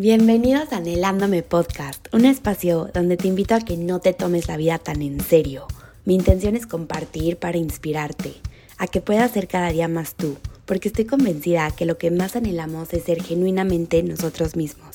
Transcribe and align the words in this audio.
Bienvenidos 0.00 0.72
a 0.72 0.76
Anhelándome 0.76 1.42
Podcast, 1.42 2.06
un 2.14 2.24
espacio 2.24 2.88
donde 2.94 3.16
te 3.16 3.26
invito 3.26 3.56
a 3.56 3.60
que 3.60 3.76
no 3.76 3.98
te 3.98 4.12
tomes 4.12 4.46
la 4.46 4.56
vida 4.56 4.78
tan 4.78 5.02
en 5.02 5.20
serio. 5.20 5.66
Mi 6.04 6.14
intención 6.14 6.54
es 6.54 6.68
compartir 6.68 7.36
para 7.36 7.58
inspirarte, 7.58 8.34
a 8.76 8.86
que 8.86 9.00
puedas 9.00 9.32
ser 9.32 9.48
cada 9.48 9.72
día 9.72 9.88
más 9.88 10.14
tú, 10.14 10.36
porque 10.66 10.86
estoy 10.86 11.04
convencida 11.04 11.72
que 11.72 11.84
lo 11.84 11.98
que 11.98 12.12
más 12.12 12.36
anhelamos 12.36 12.94
es 12.94 13.02
ser 13.02 13.24
genuinamente 13.24 14.00
nosotros 14.04 14.54
mismos. 14.54 14.90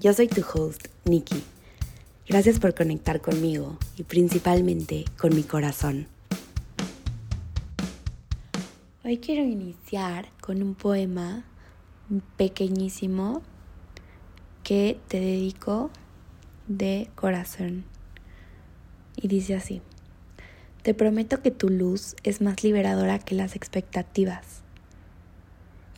Yo 0.00 0.12
soy 0.12 0.26
tu 0.26 0.42
host, 0.42 0.88
Nikki. 1.04 1.44
Gracias 2.26 2.58
por 2.58 2.74
conectar 2.74 3.20
conmigo 3.20 3.78
y 3.96 4.02
principalmente 4.02 5.04
con 5.20 5.36
mi 5.36 5.44
corazón. 5.44 6.08
Hoy 9.04 9.18
quiero 9.18 9.44
iniciar 9.44 10.30
con 10.40 10.64
un 10.64 10.74
poema 10.74 11.44
pequeñísimo 12.36 13.42
que 14.70 15.00
te 15.08 15.18
dedico 15.18 15.90
de 16.68 17.10
corazón. 17.16 17.82
Y 19.16 19.26
dice 19.26 19.56
así, 19.56 19.82
te 20.84 20.94
prometo 20.94 21.42
que 21.42 21.50
tu 21.50 21.70
luz 21.70 22.14
es 22.22 22.40
más 22.40 22.62
liberadora 22.62 23.18
que 23.18 23.34
las 23.34 23.56
expectativas, 23.56 24.62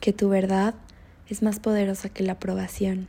que 0.00 0.14
tu 0.14 0.30
verdad 0.30 0.74
es 1.28 1.42
más 1.42 1.60
poderosa 1.60 2.08
que 2.08 2.22
la 2.22 2.32
aprobación. 2.32 3.08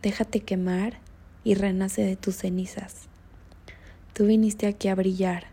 Déjate 0.00 0.38
quemar 0.38 1.00
y 1.42 1.54
renace 1.54 2.02
de 2.02 2.14
tus 2.14 2.36
cenizas. 2.36 3.08
Tú 4.12 4.26
viniste 4.26 4.68
aquí 4.68 4.86
a 4.86 4.94
brillar. 4.94 5.48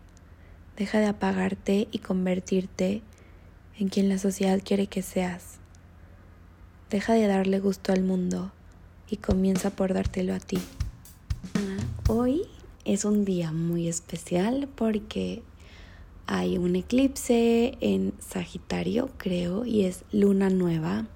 Deja 0.76 1.00
de 1.00 1.06
apagarte 1.06 1.88
y 1.90 1.98
convertirte 1.98 3.02
en 3.76 3.88
quien 3.88 4.08
la 4.08 4.18
sociedad 4.18 4.60
quiere 4.64 4.86
que 4.86 5.02
seas. 5.02 5.58
Deja 6.90 7.14
de 7.14 7.26
darle 7.26 7.58
gusto 7.58 7.92
al 7.92 8.04
mundo 8.04 8.52
y 9.10 9.16
comienza 9.16 9.70
por 9.70 9.94
dártelo 9.94 10.34
a 10.34 10.40
ti. 10.40 10.58
Hoy 12.08 12.42
es 12.84 13.04
un 13.04 13.24
día 13.24 13.52
muy 13.52 13.88
especial 13.88 14.68
porque 14.74 15.42
hay 16.26 16.58
un 16.58 16.76
eclipse 16.76 17.76
en 17.80 18.14
Sagitario, 18.18 19.10
creo, 19.16 19.64
y 19.64 19.84
es 19.84 20.04
luna 20.12 20.50
nueva 20.50 21.06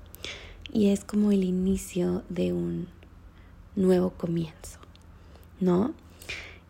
y 0.73 0.89
es 0.89 1.05
como 1.05 1.33
el 1.33 1.45
inicio 1.45 2.23
de 2.29 2.53
un 2.53 2.89
nuevo 3.75 4.11
comienzo, 4.11 4.79
¿no? 5.61 5.95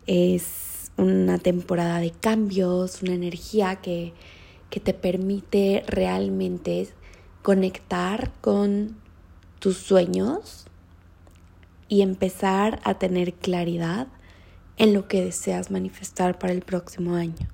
Es 0.07 0.91
una 0.97 1.37
temporada 1.37 1.99
de 1.99 2.11
cambios, 2.11 3.01
una 3.01 3.13
energía 3.13 3.77
que, 3.77 4.13
que 4.69 4.79
te 4.79 4.93
permite 4.93 5.83
realmente 5.87 6.87
conectar 7.41 8.31
con 8.41 8.97
tus 9.59 9.77
sueños, 9.77 10.65
y 11.89 12.01
empezar 12.01 12.79
a 12.83 12.93
tener 12.93 13.33
claridad 13.33 14.07
en 14.77 14.93
lo 14.93 15.07
que 15.07 15.25
deseas 15.25 15.71
manifestar 15.71 16.39
para 16.39 16.53
el 16.53 16.61
próximo 16.61 17.15
año. 17.15 17.47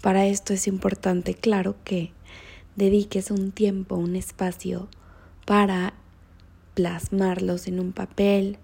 Para 0.00 0.26
esto 0.26 0.54
es 0.54 0.66
importante, 0.66 1.34
claro, 1.34 1.76
que 1.84 2.12
dediques 2.76 3.30
un 3.30 3.52
tiempo, 3.52 3.96
un 3.96 4.16
espacio 4.16 4.88
para 5.44 5.92
plasmarlos 6.74 7.68
en 7.68 7.80
un 7.80 7.92
papel, 7.92 8.56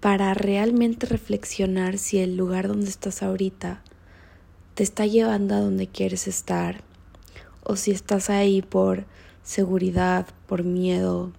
para 0.00 0.32
realmente 0.34 1.06
reflexionar 1.06 1.98
si 1.98 2.18
el 2.18 2.36
lugar 2.36 2.68
donde 2.68 2.88
estás 2.88 3.22
ahorita 3.22 3.82
te 4.74 4.82
está 4.82 5.06
llevando 5.06 5.54
a 5.54 5.60
donde 5.60 5.86
quieres 5.88 6.28
estar 6.28 6.82
o 7.62 7.76
si 7.76 7.90
estás 7.90 8.30
ahí 8.30 8.62
por 8.62 9.04
seguridad, 9.42 10.26
por 10.46 10.64
miedo, 10.64 11.32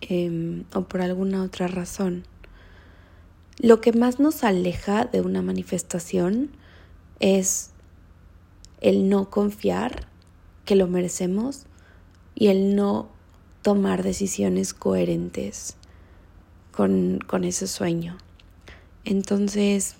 Em, 0.00 0.64
o 0.74 0.82
por 0.82 1.00
alguna 1.00 1.42
otra 1.42 1.66
razón. 1.66 2.24
Lo 3.58 3.80
que 3.80 3.92
más 3.92 4.20
nos 4.20 4.44
aleja 4.44 5.04
de 5.04 5.20
una 5.20 5.42
manifestación 5.42 6.50
es 7.18 7.70
el 8.80 9.08
no 9.08 9.28
confiar 9.28 10.06
que 10.64 10.76
lo 10.76 10.86
merecemos 10.86 11.66
y 12.36 12.46
el 12.46 12.76
no 12.76 13.08
tomar 13.62 14.04
decisiones 14.04 14.72
coherentes 14.72 15.76
con, 16.70 17.18
con 17.26 17.42
ese 17.42 17.66
sueño. 17.66 18.18
Entonces, 19.04 19.96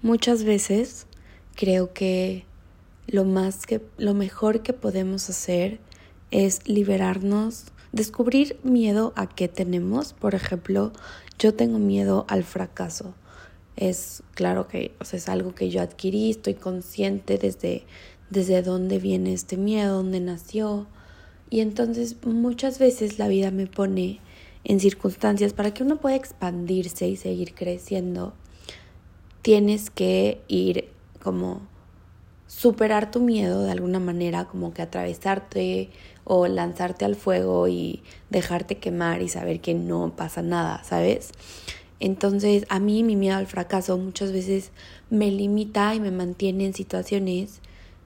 muchas 0.00 0.44
veces 0.44 1.06
creo 1.54 1.92
que 1.92 2.46
lo 3.06 3.24
más 3.24 3.66
que 3.66 3.82
lo 3.98 4.14
mejor 4.14 4.62
que 4.62 4.72
podemos 4.72 5.28
hacer 5.28 5.80
es 6.30 6.66
liberarnos 6.66 7.66
descubrir 7.94 8.58
miedo 8.64 9.12
a 9.16 9.28
qué 9.28 9.48
tenemos. 9.48 10.12
Por 10.12 10.34
ejemplo, 10.34 10.92
yo 11.38 11.54
tengo 11.54 11.78
miedo 11.78 12.26
al 12.28 12.44
fracaso. 12.44 13.14
Es 13.76 14.22
claro 14.34 14.68
que 14.68 14.94
es 15.00 15.28
algo 15.28 15.54
que 15.54 15.70
yo 15.70 15.80
adquirí, 15.80 16.30
estoy 16.30 16.54
consciente 16.54 17.38
desde, 17.38 17.84
desde 18.30 18.62
dónde 18.62 18.98
viene 18.98 19.32
este 19.32 19.56
miedo, 19.56 19.96
dónde 19.96 20.20
nació. 20.20 20.86
Y 21.50 21.60
entonces 21.60 22.16
muchas 22.24 22.78
veces 22.78 23.18
la 23.18 23.28
vida 23.28 23.50
me 23.50 23.66
pone 23.66 24.20
en 24.64 24.80
circunstancias 24.80 25.52
para 25.52 25.72
que 25.72 25.82
uno 25.82 26.00
pueda 26.00 26.16
expandirse 26.16 27.06
y 27.06 27.16
seguir 27.16 27.54
creciendo. 27.54 28.34
Tienes 29.42 29.90
que 29.90 30.40
ir 30.48 30.88
como 31.22 31.62
superar 32.46 33.10
tu 33.10 33.20
miedo 33.20 33.64
de 33.64 33.72
alguna 33.72 34.00
manera, 34.00 34.46
como 34.46 34.72
que 34.72 34.82
atravesarte 34.82 35.90
o 36.24 36.46
lanzarte 36.46 37.04
al 37.04 37.16
fuego 37.16 37.68
y 37.68 38.02
dejarte 38.30 38.78
quemar 38.78 39.22
y 39.22 39.28
saber 39.28 39.60
que 39.60 39.74
no 39.74 40.14
pasa 40.16 40.42
nada, 40.42 40.82
¿sabes? 40.84 41.32
Entonces 42.00 42.66
a 42.68 42.80
mí 42.80 43.02
mi 43.02 43.16
miedo 43.16 43.36
al 43.36 43.46
fracaso 43.46 43.96
muchas 43.98 44.32
veces 44.32 44.70
me 45.10 45.30
limita 45.30 45.94
y 45.94 46.00
me 46.00 46.10
mantiene 46.10 46.66
en 46.66 46.74
situaciones 46.74 47.60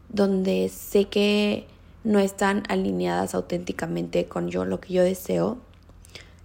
donde 0.08 0.68
sé 0.68 1.06
que 1.06 1.66
no 2.04 2.18
están 2.18 2.62
alineadas 2.68 3.34
auténticamente 3.34 4.26
con 4.26 4.48
yo 4.48 4.64
lo 4.64 4.80
que 4.80 4.94
yo 4.94 5.02
deseo. 5.02 5.58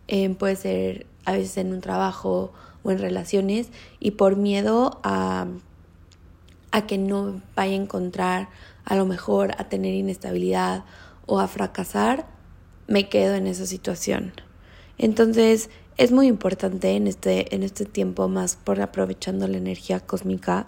Eh, 0.08 0.30
puede 0.30 0.56
ser 0.56 1.06
a 1.26 1.34
veces 1.34 1.58
en 1.58 1.74
un 1.74 1.82
trabajo 1.82 2.52
o 2.84 2.92
en 2.92 3.00
relaciones 3.00 3.70
y 4.00 4.12
por 4.12 4.36
miedo 4.36 5.00
a 5.04 5.48
a 6.74 6.88
que 6.88 6.98
no 6.98 7.40
vaya 7.56 7.74
a 7.74 7.76
encontrar 7.76 8.50
a 8.84 8.96
lo 8.96 9.06
mejor 9.06 9.52
a 9.60 9.70
tener 9.70 9.94
inestabilidad 9.94 10.84
o 11.26 11.40
a 11.40 11.48
fracasar, 11.48 12.28
me 12.88 13.10
quedo 13.10 13.36
en 13.36 13.48
esa 13.48 13.66
situación. 13.66 14.34
Entonces, 14.98 15.70
es 15.98 16.12
muy 16.12 16.28
importante 16.28 16.92
en 16.96 17.08
este, 17.08 17.54
en 17.56 17.64
este 17.64 17.86
tiempo, 17.86 18.28
más 18.28 18.56
por 18.56 18.82
aprovechando 18.82 19.48
la 19.48 19.58
energía 19.58 20.00
cósmica 20.00 20.68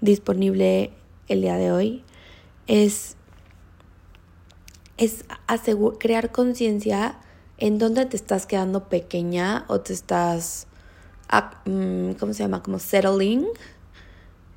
disponible 0.00 0.92
el 1.28 1.42
día 1.42 1.56
de 1.56 1.72
hoy, 1.72 2.04
es, 2.66 3.16
es 4.96 5.24
crear 5.98 6.32
conciencia 6.32 7.18
en 7.58 7.78
dónde 7.78 8.06
te 8.06 8.16
estás 8.16 8.46
quedando 8.46 8.88
pequeña 8.88 9.64
o 9.68 9.80
te 9.80 9.92
estás, 9.92 10.66
mm, 11.66 12.12
¿cómo 12.12 12.32
se 12.32 12.42
llama? 12.42 12.62
Como 12.62 12.78
settling 12.78 13.46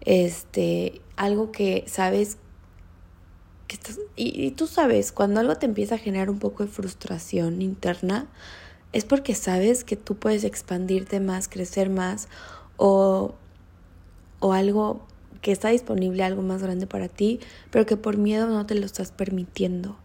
este, 0.06 1.02
algo 1.16 1.52
que 1.52 1.86
sabes 1.88 2.38
y, 4.16 4.45
y, 4.45 4.51
tú 4.51 4.67
sabes, 4.67 5.11
cuando 5.11 5.39
algo 5.39 5.56
te 5.56 5.66
empieza 5.66 5.95
a 5.95 5.97
generar 5.97 6.29
un 6.29 6.39
poco 6.39 6.63
de 6.63 6.69
frustración 6.69 7.61
interna, 7.61 8.28
es 8.94 9.06
porque 9.06 9.35
sabes 9.35 9.84
que 9.84 9.95
tú 9.95 10.16
puedes 10.16 10.44
expandirte 10.44 11.19
más, 11.19 11.47
crecer 11.47 11.89
más, 11.89 12.28
o, 12.78 13.35
o 14.39 14.53
algo 14.53 15.06
que 15.41 15.51
está 15.51 15.69
disponible, 15.69 16.23
algo 16.23 16.41
más 16.41 16.63
grande 16.63 16.88
para 16.88 17.09
ti, 17.09 17.39
pero 17.69 17.85
que 17.85 17.97
por 17.97 18.17
miedo 18.17 18.47
no 18.47 18.66
te 18.66 18.75
lo 18.75 18.85
estás 18.85 19.11
permitiendo, 19.11 19.97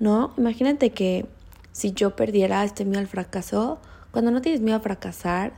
¿no? 0.00 0.32
Imagínate 0.38 0.90
que 0.90 1.26
si 1.72 1.92
yo 1.92 2.16
perdiera 2.16 2.64
este 2.64 2.84
miedo 2.84 3.00
al 3.00 3.06
fracaso, 3.06 3.78
cuando 4.10 4.30
no 4.30 4.40
tienes 4.40 4.62
miedo 4.62 4.78
a 4.78 4.80
fracasar, 4.80 5.52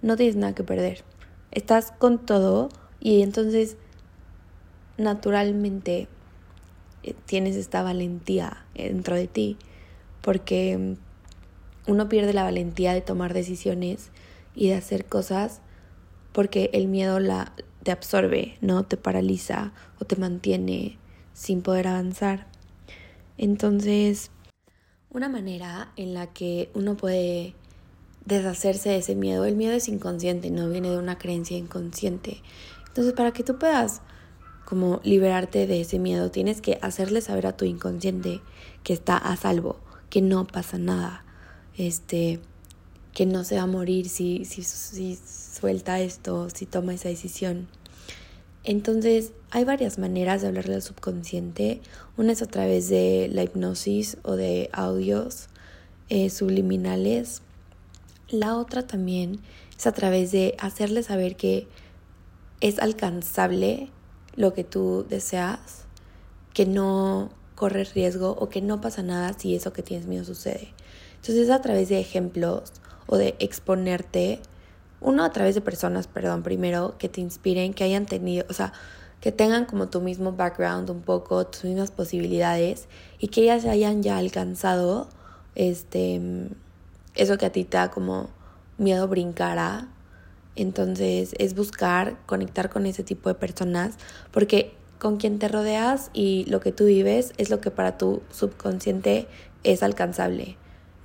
no 0.00 0.16
tienes 0.16 0.36
nada 0.36 0.54
que 0.54 0.64
perder. 0.64 1.04
Estás 1.50 1.92
con 1.92 2.24
todo 2.24 2.70
y 3.00 3.22
entonces, 3.22 3.76
naturalmente, 4.96 6.08
tienes 7.26 7.56
esta 7.56 7.82
valentía 7.82 8.64
dentro 8.74 9.16
de 9.16 9.26
ti, 9.26 9.56
porque 10.20 10.76
mm, 10.76 11.90
uno 11.90 12.08
pierde 12.08 12.32
la 12.32 12.44
valentía 12.44 12.92
de 12.92 13.00
tomar 13.00 13.34
decisiones 13.34 14.10
y 14.54 14.68
de 14.68 14.74
hacer 14.74 15.06
cosas 15.06 15.60
porque 16.32 16.70
el 16.72 16.88
miedo 16.88 17.20
la, 17.20 17.52
te 17.82 17.90
absorbe, 17.90 18.56
¿no? 18.60 18.84
Te 18.84 18.96
paraliza 18.96 19.72
o 20.00 20.04
te 20.04 20.16
mantiene 20.16 20.98
sin 21.32 21.62
poder 21.62 21.88
avanzar. 21.88 22.46
Entonces, 23.36 24.30
una 25.10 25.28
manera 25.28 25.92
en 25.96 26.14
la 26.14 26.32
que 26.32 26.70
uno 26.74 26.96
puede 26.96 27.54
deshacerse 28.24 28.90
de 28.90 28.98
ese 28.98 29.14
miedo, 29.14 29.44
el 29.46 29.56
miedo 29.56 29.72
es 29.72 29.88
inconsciente, 29.88 30.50
no 30.50 30.68
viene 30.68 30.90
de 30.90 30.98
una 30.98 31.18
creencia 31.18 31.56
inconsciente. 31.56 32.42
Entonces, 32.88 33.14
para 33.14 33.32
que 33.32 33.42
tú 33.42 33.58
puedas 33.58 34.02
como 34.68 35.00
liberarte 35.02 35.66
de 35.66 35.80
ese 35.80 35.98
miedo, 35.98 36.30
tienes 36.30 36.60
que 36.60 36.78
hacerle 36.82 37.22
saber 37.22 37.46
a 37.46 37.56
tu 37.56 37.64
inconsciente 37.64 38.42
que 38.82 38.92
está 38.92 39.16
a 39.16 39.34
salvo, 39.34 39.80
que 40.10 40.20
no 40.20 40.46
pasa 40.46 40.76
nada. 40.76 41.24
este, 41.78 42.38
que 43.14 43.24
no 43.24 43.44
se 43.44 43.56
va 43.56 43.62
a 43.62 43.66
morir 43.66 44.10
si, 44.10 44.44
si, 44.44 44.62
si 44.62 45.16
suelta 45.16 46.00
esto, 46.00 46.50
si 46.50 46.66
toma 46.66 46.92
esa 46.92 47.08
decisión. 47.08 47.66
Entonces, 48.62 49.32
hay 49.50 49.64
varias 49.64 49.98
maneras 49.98 50.42
de 50.42 50.48
hablarle 50.48 50.74
al 50.74 50.82
subconsciente. 50.82 51.80
Una 52.18 52.32
es 52.32 52.42
a 52.42 52.46
través 52.46 52.90
de 52.90 53.30
la 53.32 53.44
hipnosis 53.44 54.18
o 54.22 54.36
de 54.36 54.68
audios 54.74 55.48
eh, 56.10 56.28
subliminales. 56.28 57.40
La 58.28 58.58
otra 58.58 58.86
también 58.86 59.40
es 59.78 59.86
a 59.86 59.92
través 59.92 60.30
de 60.30 60.54
hacerle 60.58 61.02
saber 61.02 61.36
que 61.36 61.66
es 62.60 62.78
alcanzable 62.80 63.90
lo 64.38 64.54
que 64.54 64.62
tú 64.62 65.04
deseas, 65.08 65.84
que 66.54 66.64
no 66.64 67.28
corres 67.56 67.94
riesgo 67.94 68.36
o 68.38 68.48
que 68.48 68.62
no 68.62 68.80
pasa 68.80 69.02
nada 69.02 69.32
si 69.36 69.56
eso 69.56 69.72
que 69.72 69.82
tienes 69.82 70.06
miedo 70.06 70.24
sucede. 70.24 70.72
Entonces 71.16 71.44
es 71.44 71.50
a 71.50 71.60
través 71.60 71.88
de 71.88 71.98
ejemplos 71.98 72.72
o 73.08 73.16
de 73.16 73.34
exponerte, 73.40 74.40
uno 75.00 75.24
a 75.24 75.32
través 75.32 75.56
de 75.56 75.60
personas, 75.60 76.06
perdón, 76.06 76.44
primero, 76.44 76.94
que 76.98 77.08
te 77.08 77.20
inspiren, 77.20 77.74
que 77.74 77.82
hayan 77.82 78.06
tenido, 78.06 78.46
o 78.48 78.52
sea, 78.52 78.72
que 79.20 79.32
tengan 79.32 79.64
como 79.64 79.88
tu 79.88 80.00
mismo 80.00 80.32
background 80.32 80.88
un 80.88 81.02
poco, 81.02 81.44
tus 81.48 81.64
mismas 81.64 81.90
posibilidades 81.90 82.86
y 83.18 83.28
que 83.28 83.42
ellas 83.42 83.64
hayan 83.64 84.04
ya 84.04 84.18
alcanzado 84.18 85.08
este 85.56 86.20
eso 87.16 87.38
que 87.38 87.46
a 87.46 87.50
ti 87.50 87.64
te 87.64 87.76
da 87.76 87.90
como 87.90 88.30
miedo 88.76 89.08
brincar. 89.08 89.88
Entonces 90.58 91.36
es 91.38 91.54
buscar 91.54 92.18
conectar 92.26 92.68
con 92.68 92.84
ese 92.84 93.04
tipo 93.04 93.28
de 93.28 93.36
personas 93.36 93.94
porque 94.32 94.74
con 94.98 95.16
quien 95.16 95.38
te 95.38 95.46
rodeas 95.46 96.10
y 96.12 96.44
lo 96.46 96.58
que 96.58 96.72
tú 96.72 96.86
vives 96.86 97.32
es 97.36 97.48
lo 97.48 97.60
que 97.60 97.70
para 97.70 97.96
tu 97.96 98.22
subconsciente 98.32 99.28
es 99.62 99.84
alcanzable, 99.84 100.56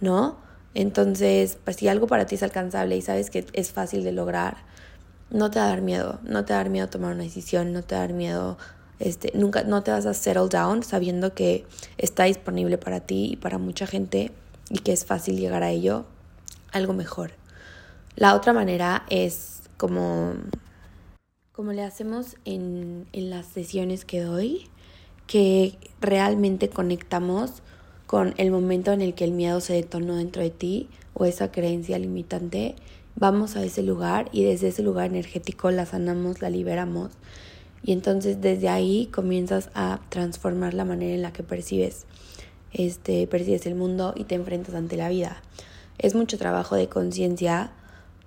¿no? 0.02 0.38
Entonces, 0.74 1.60
pues 1.64 1.78
si 1.78 1.88
algo 1.88 2.08
para 2.08 2.26
ti 2.26 2.34
es 2.34 2.42
alcanzable 2.42 2.98
y 2.98 3.04
sabes 3.04 3.30
que 3.30 3.46
es 3.54 3.72
fácil 3.72 4.04
de 4.04 4.12
lograr, 4.12 4.58
no 5.30 5.52
te 5.52 5.60
va 5.60 5.66
a 5.66 5.70
dar 5.70 5.82
miedo, 5.82 6.20
no 6.24 6.46
te 6.46 6.54
va 6.54 6.62
a 6.62 6.64
dar 6.64 6.72
miedo 6.72 6.90
tomar 6.90 7.14
una 7.14 7.24
decisión, 7.24 7.74
no 7.74 7.84
te 7.84 7.94
va 7.94 8.02
a 8.02 8.08
dar 8.08 8.16
miedo, 8.16 8.58
este, 8.98 9.32
nunca, 9.36 9.64
no 9.64 9.84
te 9.84 9.92
vas 9.92 10.08
a 10.08 10.16
settle 10.16 10.50
down 10.50 10.82
sabiendo 10.82 11.36
que 11.36 11.68
está 12.00 12.24
disponible 12.24 12.80
para 12.80 13.02
ti 13.02 13.34
y 13.34 13.36
para 13.36 13.60
mucha 13.60 13.86
gente 13.86 14.32
y 14.72 14.80
que 14.80 14.94
es 14.94 15.06
fácil 15.06 15.38
llegar 15.38 15.62
a 15.62 15.70
ello, 15.70 16.06
algo 16.72 16.94
mejor. 16.94 17.43
La 18.16 18.36
otra 18.36 18.54
manera 18.54 19.06
es 19.10 19.64
como, 19.78 20.34
como 21.52 21.74
le 21.74 21.84
hacemos 21.84 22.38
en, 22.46 23.08
en 23.12 23.30
las 23.30 23.46
sesiones 23.48 24.06
que 24.06 24.22
doy, 24.22 24.70
que 25.28 25.78
realmente 26.00 26.70
conectamos 26.70 27.64
con 28.06 28.34
el 28.38 28.52
momento 28.52 28.92
en 28.92 29.02
el 29.02 29.14
que 29.14 29.24
el 29.24 29.32
miedo 29.32 29.62
se 29.62 29.74
detonó 29.74 30.16
dentro 30.16 30.42
de 30.42 30.52
ti 30.52 30.90
o 31.14 31.26
esa 31.26 31.52
creencia 31.52 31.98
limitante 31.98 32.76
vamos 33.16 33.56
a 33.56 33.64
ese 33.64 33.84
lugar 33.84 34.30
y 34.32 34.44
desde 34.44 34.70
ese 34.70 34.84
lugar 34.84 35.08
energético 35.08 35.72
la 35.72 35.86
sanamos, 35.86 36.42
la 36.42 36.50
liberamos. 36.50 37.12
Y 37.84 37.92
entonces 37.92 38.42
desde 38.42 38.70
ahí 38.70 39.08
comienzas 39.08 39.70
a 39.74 40.00
transformar 40.10 40.74
la 40.74 40.86
manera 40.86 41.14
en 41.14 41.22
la 41.22 41.34
que 41.34 41.44
percibes, 41.44 42.06
este, 42.72 43.28
percibes 43.28 43.66
el 43.66 43.76
mundo 43.76 44.14
y 44.16 44.24
te 44.24 44.36
enfrentas 44.36 44.76
ante 44.76 44.98
la 44.98 45.10
vida. 45.10 45.42
Es 45.98 46.16
mucho 46.16 46.38
trabajo 46.38 46.76
de 46.76 46.88
conciencia 46.88 47.72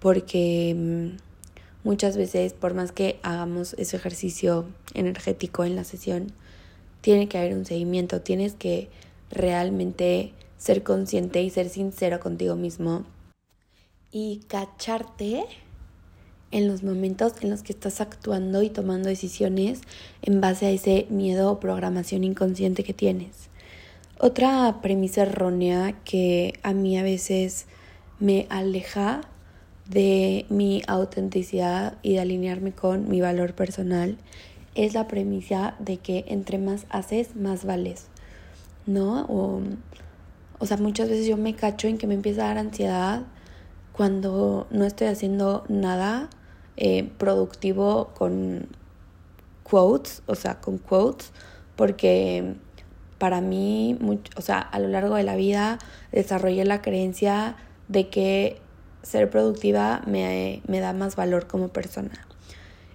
porque 0.00 0.74
mm, 0.76 1.86
muchas 1.86 2.16
veces, 2.16 2.52
por 2.52 2.74
más 2.74 2.92
que 2.92 3.18
hagamos 3.22 3.74
ese 3.74 3.96
ejercicio 3.96 4.66
energético 4.94 5.64
en 5.64 5.76
la 5.76 5.84
sesión, 5.84 6.32
tiene 7.00 7.28
que 7.28 7.38
haber 7.38 7.54
un 7.54 7.64
seguimiento, 7.64 8.20
tienes 8.20 8.54
que 8.54 8.88
realmente 9.30 10.32
ser 10.58 10.82
consciente 10.82 11.42
y 11.42 11.50
ser 11.50 11.68
sincero 11.68 12.20
contigo 12.20 12.56
mismo 12.56 13.04
y 14.10 14.40
cacharte 14.48 15.44
en 16.50 16.68
los 16.68 16.82
momentos 16.82 17.34
en 17.42 17.50
los 17.50 17.62
que 17.62 17.72
estás 17.72 18.00
actuando 18.00 18.62
y 18.62 18.70
tomando 18.70 19.08
decisiones 19.08 19.80
en 20.22 20.40
base 20.40 20.66
a 20.66 20.70
ese 20.70 21.06
miedo 21.10 21.50
o 21.50 21.60
programación 21.60 22.24
inconsciente 22.24 22.84
que 22.84 22.94
tienes. 22.94 23.50
Otra 24.18 24.80
premisa 24.80 25.22
errónea 25.22 25.94
que 26.04 26.58
a 26.62 26.72
mí 26.72 26.98
a 26.98 27.02
veces 27.02 27.66
me 28.18 28.46
aleja 28.48 29.20
de 29.88 30.46
mi 30.48 30.82
autenticidad 30.86 31.98
y 32.02 32.14
de 32.14 32.20
alinearme 32.20 32.72
con 32.72 33.08
mi 33.08 33.20
valor 33.20 33.54
personal 33.54 34.16
es 34.74 34.94
la 34.94 35.08
premisa 35.08 35.74
de 35.78 35.98
que 35.98 36.24
entre 36.28 36.58
más 36.58 36.86
haces, 36.90 37.36
más 37.36 37.64
vales. 37.64 38.08
¿No? 38.86 39.24
O, 39.26 39.60
o 40.58 40.66
sea, 40.66 40.76
muchas 40.76 41.08
veces 41.08 41.26
yo 41.26 41.36
me 41.36 41.54
cacho 41.54 41.88
en 41.88 41.98
que 41.98 42.06
me 42.06 42.14
empieza 42.14 42.44
a 42.44 42.48
dar 42.48 42.58
ansiedad 42.58 43.22
cuando 43.92 44.66
no 44.70 44.84
estoy 44.84 45.08
haciendo 45.08 45.64
nada 45.68 46.28
eh, 46.76 47.10
productivo 47.16 48.12
con 48.14 48.68
quotes, 49.62 50.22
o 50.26 50.34
sea, 50.34 50.60
con 50.60 50.78
quotes, 50.78 51.32
porque 51.74 52.54
para 53.18 53.40
mí, 53.40 53.98
o 54.36 54.42
sea, 54.42 54.58
a 54.58 54.78
lo 54.78 54.88
largo 54.88 55.14
de 55.16 55.22
la 55.22 55.36
vida 55.36 55.78
desarrollé 56.12 56.64
la 56.64 56.82
creencia 56.82 57.56
de 57.88 58.08
que 58.08 58.60
ser 59.06 59.30
productiva 59.30 60.02
me, 60.06 60.62
me 60.66 60.80
da 60.80 60.92
más 60.92 61.14
valor 61.14 61.46
como 61.46 61.68
persona. 61.68 62.26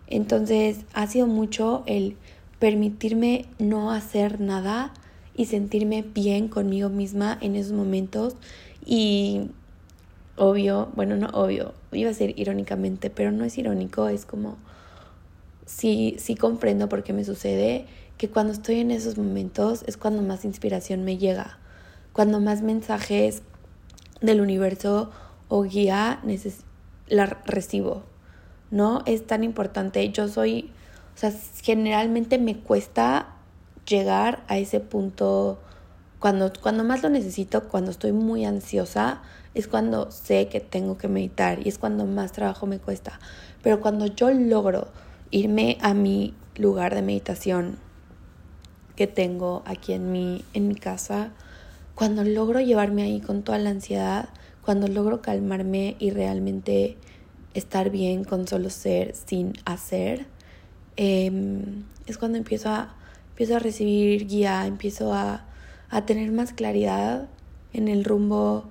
Entonces, 0.07 0.79
ha 0.93 1.07
sido 1.07 1.25
mucho 1.25 1.83
el 1.85 2.17
permitirme 2.59 3.45
no 3.59 3.91
hacer 3.91 4.41
nada 4.41 4.93
y 5.35 5.45
sentirme 5.45 6.01
bien 6.01 6.49
conmigo 6.49 6.89
misma 6.89 7.37
en 7.39 7.55
esos 7.55 7.71
momentos 7.71 8.35
y 8.85 9.51
obvio, 10.35 10.89
bueno, 10.95 11.15
no 11.15 11.27
obvio, 11.27 11.73
iba 11.93 12.09
a 12.09 12.13
ser 12.13 12.37
irónicamente, 12.37 13.09
pero 13.09 13.31
no 13.31 13.45
es 13.45 13.57
irónico, 13.57 14.09
es 14.09 14.25
como, 14.25 14.57
sí, 15.65 16.17
sí 16.19 16.35
comprendo 16.35 16.89
por 16.89 17.03
qué 17.03 17.13
me 17.13 17.23
sucede, 17.23 17.85
que 18.17 18.29
cuando 18.29 18.51
estoy 18.51 18.79
en 18.79 18.91
esos 18.91 19.17
momentos 19.17 19.83
es 19.87 19.95
cuando 19.95 20.21
más 20.21 20.43
inspiración 20.43 21.05
me 21.05 21.17
llega, 21.17 21.57
cuando 22.11 22.41
más 22.41 22.61
mensajes 22.61 23.43
del 24.19 24.41
universo 24.41 25.09
o 25.53 25.63
guía 25.63 26.21
la 27.07 27.25
recibo, 27.25 28.03
¿no? 28.71 29.03
Es 29.05 29.27
tan 29.27 29.43
importante, 29.43 30.09
yo 30.09 30.29
soy, 30.29 30.71
o 31.13 31.17
sea, 31.17 31.33
generalmente 31.61 32.37
me 32.37 32.57
cuesta 32.57 33.33
llegar 33.85 34.45
a 34.47 34.57
ese 34.57 34.79
punto 34.79 35.59
cuando, 36.19 36.53
cuando 36.61 36.85
más 36.85 37.03
lo 37.03 37.09
necesito, 37.09 37.67
cuando 37.67 37.91
estoy 37.91 38.13
muy 38.13 38.45
ansiosa, 38.45 39.23
es 39.53 39.67
cuando 39.67 40.09
sé 40.09 40.47
que 40.47 40.61
tengo 40.61 40.97
que 40.97 41.09
meditar 41.09 41.59
y 41.67 41.67
es 41.67 41.77
cuando 41.77 42.05
más 42.05 42.31
trabajo 42.31 42.65
me 42.65 42.79
cuesta. 42.79 43.19
Pero 43.61 43.81
cuando 43.81 44.05
yo 44.05 44.31
logro 44.31 44.87
irme 45.31 45.77
a 45.81 45.93
mi 45.93 46.33
lugar 46.55 46.95
de 46.95 47.01
meditación 47.01 47.77
que 48.95 49.05
tengo 49.05 49.63
aquí 49.65 49.91
en 49.91 50.13
mi, 50.13 50.45
en 50.53 50.69
mi 50.69 50.75
casa, 50.75 51.31
cuando 51.93 52.23
logro 52.23 52.61
llevarme 52.61 53.03
ahí 53.03 53.19
con 53.19 53.43
toda 53.43 53.57
la 53.57 53.71
ansiedad, 53.71 54.29
cuando 54.63 54.87
logro 54.87 55.21
calmarme 55.21 55.95
y 55.99 56.11
realmente 56.11 56.97
estar 57.53 57.89
bien 57.89 58.23
con 58.23 58.47
solo 58.47 58.69
ser 58.69 59.15
sin 59.15 59.53
hacer, 59.65 60.25
em, 60.95 61.83
es 62.07 62.17
cuando 62.17 62.37
empiezo 62.37 62.69
a, 62.69 62.95
empiezo 63.29 63.55
a 63.55 63.59
recibir 63.59 64.27
guía, 64.27 64.65
empiezo 64.67 65.13
a 65.13 65.45
a 65.91 66.05
tener 66.05 66.31
más 66.31 66.53
claridad 66.53 67.27
en 67.73 67.89
el 67.89 68.05
rumbo 68.05 68.63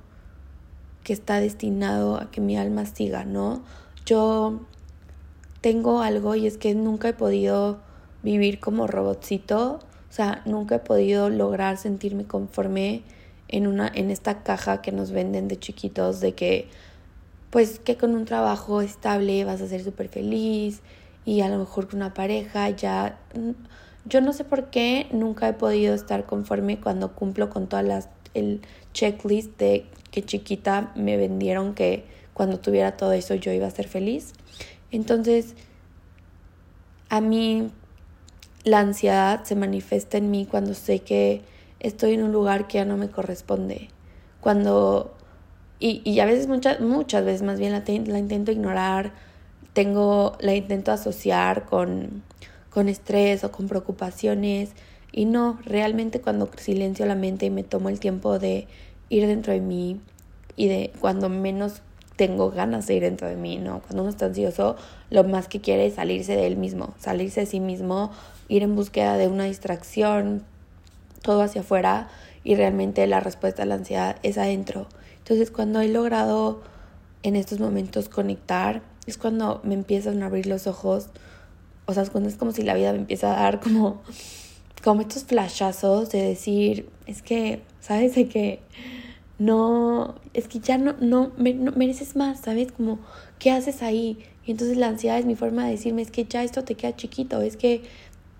que 1.04 1.12
está 1.12 1.38
destinado 1.38 2.16
a 2.16 2.30
que 2.30 2.40
mi 2.40 2.56
alma 2.56 2.86
siga, 2.86 3.24
¿no? 3.24 3.62
Yo 4.06 4.60
tengo 5.60 6.00
algo 6.00 6.34
y 6.34 6.46
es 6.46 6.56
que 6.56 6.74
nunca 6.74 7.10
he 7.10 7.12
podido 7.12 7.78
vivir 8.22 8.58
como 8.58 8.86
robotcito, 8.86 9.74
o 9.74 10.12
sea, 10.12 10.42
nunca 10.46 10.76
he 10.76 10.78
podido 10.80 11.28
lograr 11.28 11.76
sentirme 11.76 12.24
conforme 12.24 13.02
en 13.50 13.66
una 13.66 13.90
en 13.94 14.10
esta 14.10 14.42
caja 14.42 14.80
que 14.82 14.92
nos 14.92 15.10
venden 15.10 15.48
de 15.48 15.58
chiquitos 15.58 16.20
de 16.20 16.32
que 16.32 16.68
pues 17.50 17.78
que 17.80 17.96
con 17.96 18.14
un 18.14 18.24
trabajo 18.24 18.80
estable 18.80 19.44
vas 19.44 19.60
a 19.60 19.66
ser 19.66 19.82
súper 19.82 20.08
feliz 20.08 20.80
y 21.24 21.40
a 21.40 21.48
lo 21.48 21.58
mejor 21.58 21.88
con 21.88 21.96
una 21.96 22.14
pareja 22.14 22.70
ya 22.70 23.18
yo 24.06 24.20
no 24.20 24.32
sé 24.32 24.44
por 24.44 24.70
qué 24.70 25.08
nunca 25.12 25.48
he 25.48 25.52
podido 25.52 25.94
estar 25.94 26.26
conforme 26.26 26.80
cuando 26.80 27.14
cumplo 27.14 27.50
con 27.50 27.68
todas 27.68 27.84
las 27.84 28.08
el 28.34 28.60
checklist 28.92 29.58
de 29.58 29.86
que 30.10 30.22
chiquita 30.22 30.92
me 30.94 31.16
vendieron 31.16 31.74
que 31.74 32.04
cuando 32.34 32.58
tuviera 32.58 32.96
todo 32.96 33.12
eso 33.12 33.34
yo 33.34 33.52
iba 33.52 33.66
a 33.66 33.70
ser 33.70 33.88
feliz. 33.88 34.32
Entonces, 34.90 35.54
a 37.08 37.20
mí 37.20 37.70
la 38.64 38.80
ansiedad 38.80 39.44
se 39.44 39.56
manifiesta 39.56 40.18
en 40.18 40.30
mí 40.30 40.46
cuando 40.46 40.74
sé 40.74 41.00
que 41.00 41.42
estoy 41.80 42.14
en 42.14 42.22
un 42.22 42.32
lugar 42.32 42.68
que 42.68 42.78
ya 42.78 42.84
no 42.84 42.96
me 42.96 43.10
corresponde. 43.10 43.88
Cuando 44.40 45.14
y, 45.78 46.02
y 46.04 46.20
a 46.20 46.26
veces 46.26 46.46
muchas 46.46 46.80
muchas 46.80 47.24
veces 47.24 47.42
más 47.42 47.58
bien 47.58 47.72
la, 47.72 48.18
intento 48.18 48.52
ignorar, 48.52 49.12
tengo 49.72 50.36
la 50.40 50.54
intento 50.54 50.92
asociar 50.92 51.64
con 51.64 52.22
con 52.70 52.88
estrés 52.88 53.42
o 53.44 53.50
con 53.50 53.66
preocupaciones. 53.66 54.70
Y 55.12 55.24
no, 55.24 55.58
realmente 55.64 56.20
cuando 56.20 56.48
silencio 56.56 57.04
la 57.06 57.16
mente 57.16 57.46
y 57.46 57.50
me 57.50 57.64
tomo 57.64 57.88
el 57.88 57.98
tiempo 57.98 58.38
de 58.38 58.68
ir 59.08 59.26
dentro 59.26 59.52
de 59.52 59.60
mí 59.60 60.00
y 60.54 60.68
de 60.68 60.92
cuando 61.00 61.28
menos 61.28 61.82
tengo 62.14 62.50
ganas 62.50 62.86
de 62.86 62.94
ir 62.94 63.02
dentro 63.02 63.26
de 63.26 63.34
mí, 63.34 63.56
¿no? 63.56 63.80
Cuando 63.80 64.02
uno 64.02 64.10
está 64.10 64.26
ansioso, 64.26 64.76
lo 65.08 65.24
más 65.24 65.48
que 65.48 65.60
quiere 65.60 65.86
es 65.86 65.94
salirse 65.94 66.36
de 66.36 66.46
él 66.46 66.56
mismo, 66.58 66.94
salirse 66.98 67.40
de 67.40 67.46
sí 67.46 67.60
mismo, 67.60 68.10
ir 68.48 68.62
en 68.62 68.76
búsqueda 68.76 69.16
de 69.16 69.26
una 69.26 69.44
distracción, 69.44 70.44
todo 71.22 71.42
hacia 71.42 71.62
afuera 71.62 72.08
y 72.44 72.54
realmente 72.54 73.06
la 73.06 73.20
respuesta 73.20 73.62
a 73.62 73.66
la 73.66 73.74
ansiedad 73.76 74.16
es 74.22 74.38
adentro. 74.38 74.86
Entonces 75.18 75.50
cuando 75.50 75.80
he 75.80 75.88
logrado 75.88 76.62
en 77.22 77.36
estos 77.36 77.60
momentos 77.60 78.08
conectar, 78.08 78.82
es 79.06 79.18
cuando 79.18 79.60
me 79.64 79.74
empiezan 79.74 80.22
a 80.22 80.26
abrir 80.26 80.46
los 80.46 80.66
ojos, 80.66 81.10
o 81.86 81.94
sea, 81.94 82.02
es 82.02 82.10
cuando 82.10 82.28
es 82.28 82.36
como 82.36 82.52
si 82.52 82.62
la 82.62 82.74
vida 82.74 82.92
me 82.92 82.98
empieza 82.98 83.32
a 83.38 83.42
dar 83.42 83.60
como, 83.60 84.02
como 84.82 85.02
estos 85.02 85.24
flashazos 85.24 86.10
de 86.10 86.22
decir, 86.22 86.88
es 87.06 87.22
que, 87.22 87.62
¿sabes? 87.80 88.14
De 88.14 88.28
que 88.28 88.60
no, 89.38 90.16
es 90.34 90.48
que 90.48 90.60
ya 90.60 90.78
no, 90.78 90.94
no, 91.00 91.32
no 91.36 91.72
mereces 91.72 92.16
más, 92.16 92.40
¿sabes? 92.40 92.72
Como, 92.72 92.98
¿qué 93.38 93.50
haces 93.50 93.82
ahí? 93.82 94.18
Y 94.44 94.50
entonces 94.50 94.76
la 94.76 94.88
ansiedad 94.88 95.18
es 95.18 95.26
mi 95.26 95.34
forma 95.34 95.64
de 95.64 95.72
decirme, 95.72 96.02
es 96.02 96.10
que 96.10 96.24
ya 96.24 96.42
esto 96.42 96.64
te 96.64 96.74
queda 96.74 96.96
chiquito, 96.96 97.40
es 97.40 97.56
que 97.56 97.82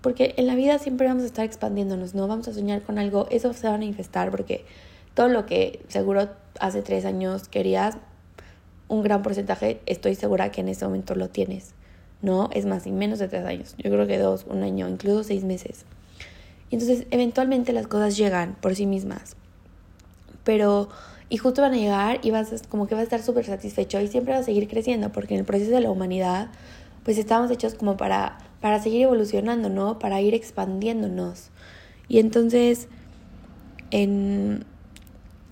porque 0.01 0.33
en 0.37 0.47
la 0.47 0.55
vida 0.55 0.79
siempre 0.79 1.07
vamos 1.07 1.23
a 1.23 1.27
estar 1.27 1.45
expandiéndonos, 1.45 2.15
¿no? 2.15 2.27
Vamos 2.27 2.47
a 2.47 2.53
soñar 2.53 2.81
con 2.81 2.97
algo, 2.97 3.27
eso 3.29 3.53
se 3.53 3.67
va 3.67 3.75
a 3.75 3.77
manifestar 3.77 4.31
porque 4.31 4.65
todo 5.13 5.27
lo 5.27 5.45
que 5.45 5.79
seguro 5.87 6.29
hace 6.59 6.81
tres 6.81 7.05
años 7.05 7.47
querías, 7.47 7.97
un 8.87 9.03
gran 9.03 9.21
porcentaje 9.21 9.79
estoy 9.85 10.15
segura 10.15 10.51
que 10.51 10.61
en 10.61 10.69
ese 10.69 10.85
momento 10.85 11.15
lo 11.15 11.29
tienes, 11.29 11.73
¿no? 12.21 12.49
Es 12.51 12.65
más, 12.65 12.87
y 12.87 12.91
menos 12.91 13.19
de 13.19 13.27
tres 13.27 13.45
años, 13.45 13.75
yo 13.77 13.91
creo 13.91 14.07
que 14.07 14.17
dos, 14.17 14.45
un 14.49 14.63
año, 14.63 14.89
incluso 14.89 15.23
seis 15.23 15.43
meses. 15.43 15.85
Y 16.69 16.75
entonces 16.75 17.05
eventualmente 17.11 17.73
las 17.73 17.87
cosas 17.87 18.17
llegan 18.17 18.55
por 18.59 18.75
sí 18.75 18.85
mismas, 18.85 19.35
pero 20.43 20.89
y 21.29 21.37
justo 21.37 21.61
van 21.61 21.73
a 21.73 21.77
llegar 21.77 22.19
y 22.23 22.31
vas 22.31 22.63
como 22.67 22.87
que 22.87 22.95
vas 22.95 23.01
a 23.01 23.03
estar 23.03 23.21
súper 23.21 23.45
satisfecho 23.45 24.01
y 24.01 24.07
siempre 24.07 24.33
vas 24.33 24.41
a 24.41 24.45
seguir 24.45 24.67
creciendo 24.67 25.13
porque 25.13 25.33
en 25.33 25.39
el 25.39 25.45
proceso 25.45 25.71
de 25.71 25.79
la 25.79 25.89
humanidad 25.89 26.49
pues 27.05 27.17
estamos 27.17 27.49
hechos 27.51 27.73
como 27.73 27.95
para 27.95 28.37
para 28.61 28.79
seguir 28.79 29.03
evolucionando, 29.03 29.69
¿no? 29.69 29.99
Para 29.99 30.21
ir 30.21 30.33
expandiéndonos. 30.33 31.49
Y 32.07 32.19
entonces, 32.19 32.87
en, 33.89 34.63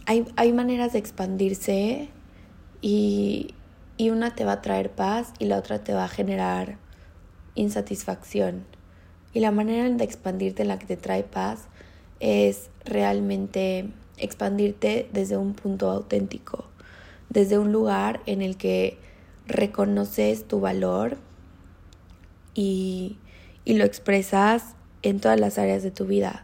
hay, 0.05 0.25
hay 0.35 0.53
maneras 0.53 0.93
de 0.93 0.99
expandirse 0.99 2.09
y, 2.81 3.53
y 3.97 4.11
una 4.11 4.35
te 4.35 4.45
va 4.45 4.53
a 4.53 4.61
traer 4.61 4.91
paz 4.91 5.33
y 5.39 5.45
la 5.45 5.57
otra 5.57 5.83
te 5.83 5.93
va 5.93 6.05
a 6.05 6.07
generar 6.07 6.77
insatisfacción. 7.55 8.65
Y 9.33 9.41
la 9.41 9.51
manera 9.51 9.89
de 9.89 10.03
expandirte 10.03 10.61
en 10.61 10.69
la 10.69 10.79
que 10.79 10.85
te 10.85 10.97
trae 10.97 11.23
paz 11.23 11.67
es 12.19 12.69
realmente 12.85 13.89
expandirte 14.17 15.09
desde 15.13 15.37
un 15.37 15.53
punto 15.53 15.89
auténtico, 15.89 16.65
desde 17.29 17.57
un 17.57 17.71
lugar 17.71 18.21
en 18.25 18.41
el 18.41 18.57
que 18.57 18.97
reconoces 19.47 20.47
tu 20.47 20.59
valor, 20.59 21.17
y, 22.59 23.17
lo 23.65 23.83
expresas 23.83 24.75
en 25.03 25.19
todas 25.19 25.39
las 25.39 25.59
áreas 25.59 25.83
de 25.83 25.91
tu 25.91 26.05
vida. 26.05 26.43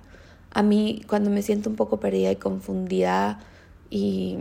A 0.52 0.62
mí 0.62 1.02
cuando 1.08 1.32
me 1.32 1.42
siento 1.42 1.70
un 1.70 1.76
poco 1.76 2.00
perdida 2.00 2.32
y 2.32 2.36
confundida 2.36 3.40
y, 3.90 4.38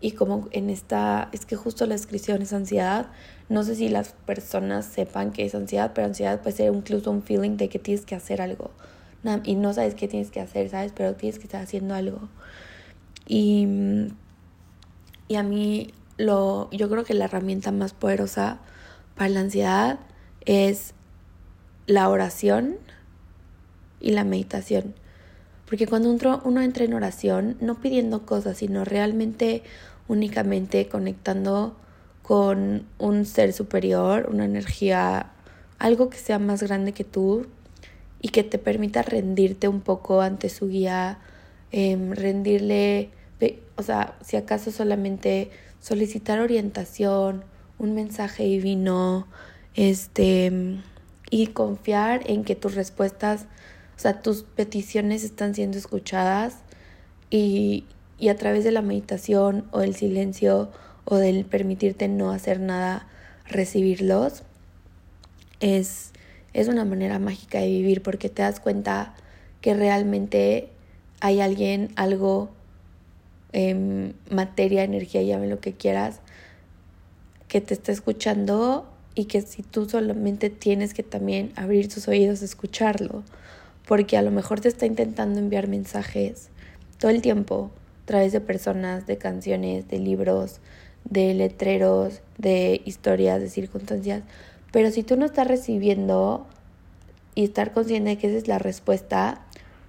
y 0.00 0.12
como 0.12 0.48
en 0.50 0.70
esta, 0.70 1.28
es 1.32 1.46
que 1.46 1.54
justo 1.54 1.86
la 1.86 1.94
descripción 1.94 2.42
es 2.42 2.52
ansiedad, 2.52 3.06
no 3.48 3.62
sé 3.62 3.76
si 3.76 3.88
las 3.88 4.12
personas 4.26 4.86
sepan 4.86 5.30
que 5.30 5.44
es 5.44 5.54
ansiedad, 5.54 5.92
pero 5.94 6.08
ansiedad 6.08 6.42
puede 6.42 6.56
ser 6.56 6.74
incluso 6.74 7.10
un 7.12 7.22
feeling 7.22 7.56
de 7.56 7.68
que 7.68 7.78
tienes 7.78 8.04
que 8.04 8.16
hacer 8.16 8.42
algo 8.42 8.72
y 9.44 9.54
no 9.54 9.72
sabes 9.72 9.94
qué 9.94 10.06
tienes 10.06 10.30
que 10.30 10.40
hacer, 10.40 10.68
¿sabes? 10.68 10.92
Pero 10.94 11.14
tienes 11.14 11.38
que 11.38 11.44
estar 11.44 11.62
haciendo 11.62 11.94
algo. 11.94 12.28
Y, 13.26 13.66
y 15.28 15.36
a 15.36 15.42
mí 15.42 15.94
lo, 16.18 16.68
yo 16.70 16.90
creo 16.90 17.04
que 17.04 17.14
la 17.14 17.24
herramienta 17.24 17.72
más 17.72 17.94
poderosa 17.94 18.58
para 19.16 19.30
la 19.30 19.40
ansiedad 19.40 19.98
es 20.46 20.94
la 21.86 22.08
oración 22.08 22.76
y 24.00 24.12
la 24.12 24.24
meditación. 24.24 24.94
Porque 25.66 25.86
cuando 25.86 26.10
uno, 26.10 26.60
entra 26.60 26.84
en 26.84 26.94
oración, 26.94 27.56
no 27.60 27.80
pidiendo 27.80 28.26
cosas, 28.26 28.58
sino 28.58 28.84
realmente 28.84 29.62
únicamente 30.08 30.88
conectando 30.88 31.74
con 32.22 32.86
un 32.98 33.24
ser 33.24 33.52
superior, 33.52 34.28
una 34.30 34.44
energía, 34.44 35.32
algo 35.78 36.10
que 36.10 36.18
sea 36.18 36.38
más 36.38 36.62
grande 36.62 36.92
que 36.92 37.04
tú 37.04 37.46
y 38.20 38.28
que 38.28 38.44
te 38.44 38.58
permita 38.58 39.02
rendirte 39.02 39.68
un 39.68 39.80
poco 39.80 40.20
ante 40.20 40.48
su 40.48 40.68
guía, 40.68 41.18
em, 41.70 42.12
rendirle, 42.12 43.10
o 43.76 43.82
sea, 43.82 44.16
si 44.22 44.36
acaso 44.36 44.70
solamente 44.70 45.50
solicitar 45.80 46.40
orientación, 46.40 47.44
un 47.78 47.94
mensaje 47.94 48.44
divino, 48.44 49.26
este, 49.74 50.80
y 51.30 51.46
confiar 51.48 52.22
en 52.30 52.44
que 52.44 52.54
tus 52.54 52.74
respuestas, 52.74 53.46
o 53.96 53.98
sea, 53.98 54.22
tus 54.22 54.42
peticiones 54.42 55.24
están 55.24 55.54
siendo 55.54 55.78
escuchadas 55.78 56.58
y, 57.30 57.84
y 58.18 58.28
a 58.28 58.36
través 58.36 58.64
de 58.64 58.70
la 58.70 58.82
meditación 58.82 59.66
o 59.72 59.80
el 59.82 59.94
silencio 59.94 60.70
o 61.04 61.16
del 61.16 61.44
permitirte 61.44 62.08
no 62.08 62.30
hacer 62.30 62.60
nada, 62.60 63.06
recibirlos, 63.46 64.42
es, 65.60 66.12
es 66.52 66.68
una 66.68 66.84
manera 66.84 67.18
mágica 67.18 67.60
de 67.60 67.68
vivir 67.68 68.02
porque 68.02 68.28
te 68.28 68.42
das 68.42 68.60
cuenta 68.60 69.14
que 69.60 69.74
realmente 69.74 70.68
hay 71.20 71.40
alguien, 71.40 71.90
algo, 71.96 72.50
eh, 73.52 74.12
materia, 74.30 74.84
energía, 74.84 75.22
llame 75.22 75.48
lo 75.48 75.60
que 75.60 75.72
quieras, 75.72 76.20
que 77.48 77.60
te 77.60 77.74
está 77.74 77.92
escuchando 77.92 78.93
y 79.14 79.26
que 79.26 79.42
si 79.42 79.62
tú 79.62 79.88
solamente 79.88 80.50
tienes 80.50 80.94
que 80.94 81.02
también 81.02 81.52
abrir 81.56 81.88
tus 81.88 82.08
oídos 82.08 82.42
a 82.42 82.44
escucharlo, 82.44 83.22
porque 83.86 84.16
a 84.16 84.22
lo 84.22 84.30
mejor 84.30 84.60
te 84.60 84.68
está 84.68 84.86
intentando 84.86 85.38
enviar 85.38 85.68
mensajes 85.68 86.48
todo 86.98 87.10
el 87.10 87.22
tiempo 87.22 87.70
a 88.02 88.06
través 88.06 88.32
de 88.32 88.40
personas, 88.40 89.06
de 89.06 89.18
canciones, 89.18 89.88
de 89.88 89.98
libros, 89.98 90.60
de 91.04 91.34
letreros, 91.34 92.22
de 92.38 92.80
historias, 92.84 93.40
de 93.40 93.48
circunstancias, 93.48 94.22
pero 94.72 94.90
si 94.90 95.02
tú 95.02 95.16
no 95.16 95.26
estás 95.26 95.46
recibiendo 95.46 96.46
y 97.34 97.44
estar 97.44 97.72
consciente 97.72 98.10
de 98.10 98.18
que 98.18 98.28
esa 98.28 98.38
es 98.38 98.48
la 98.48 98.58
respuesta, 98.58 99.42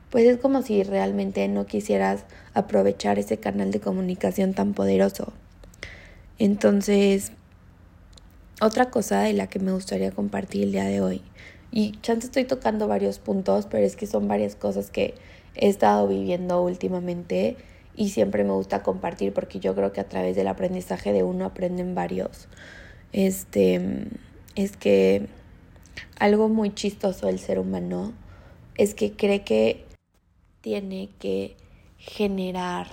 pues 0.10 0.25
es 0.25 0.38
como 0.38 0.62
si 0.62 0.84
realmente 0.84 1.48
no 1.48 1.65
quisieras 1.65 2.25
aprovechar 2.53 3.20
ese 3.20 3.38
canal 3.38 3.72
de 3.72 3.79
comunicación 3.79 4.53
tan 4.53 4.74
poderoso. 4.74 5.34
Entonces, 6.38 7.32
otra 8.62 8.90
cosa 8.90 9.22
de 9.22 9.34
la 9.34 9.48
que 9.48 9.60
me 9.60 9.72
gustaría 9.72 10.12
compartir 10.12 10.64
el 10.64 10.72
día 10.72 10.86
de 10.86 11.02
hoy, 11.02 11.22
y 11.72 11.92
chance 12.02 12.28
estoy 12.28 12.46
tocando 12.46 12.88
varios 12.88 13.20
puntos, 13.20 13.68
pero 13.70 13.86
es 13.86 13.96
que 13.96 14.08
son 14.08 14.28
varias 14.28 14.56
cosas 14.56 14.92
que 14.92 15.16
he 15.56 15.68
estado 15.68 16.08
viviendo 16.08 16.62
últimamente 16.62 17.58
y 17.96 18.10
siempre 18.10 18.44
me 18.44 18.52
gusta 18.52 18.84
compartir 18.84 19.34
porque 19.34 19.60
yo 19.60 19.76
creo 19.76 19.92
que 19.92 20.02
a 20.02 20.08
través 20.08 20.36
del 20.36 20.48
aprendizaje 20.48 21.14
de 21.14 21.24
uno 21.24 21.46
aprenden 21.46 21.96
varios. 21.96 22.48
Este 23.12 24.08
es 24.56 24.78
que 24.78 25.28
algo 26.18 26.50
muy 26.50 26.74
chistoso 26.74 27.28
del 27.28 27.40
ser 27.40 27.60
humano 27.60 28.14
es 28.78 28.94
que 28.94 29.14
cree 29.14 29.44
que 29.44 29.86
tiene 30.62 31.10
que 31.20 31.56
generar 31.98 32.88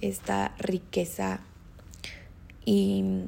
esta 0.00 0.54
riqueza 0.58 1.40
y 2.64 3.24